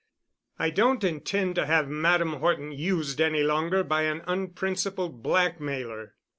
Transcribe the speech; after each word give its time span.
I 0.57 0.71
don't 0.71 1.03
intend 1.03 1.53
to 1.53 1.67
have 1.67 1.87
Madame 1.87 2.33
Horton 2.33 2.71
used 2.71 3.21
any 3.21 3.43
longer 3.43 3.83
by 3.83 4.01
an 4.05 4.23
unprincipled 4.25 5.21
blackmailer." 5.21 6.15